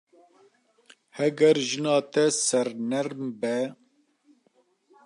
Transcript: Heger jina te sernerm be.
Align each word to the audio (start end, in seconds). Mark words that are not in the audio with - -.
Heger 1.17 1.57
jina 1.69 1.95
te 2.13 2.23
sernerm 2.47 3.21
be. 3.39 3.55